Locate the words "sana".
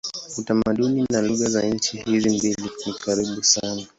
3.43-3.85